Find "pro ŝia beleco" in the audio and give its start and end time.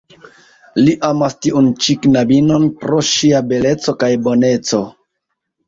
2.81-3.97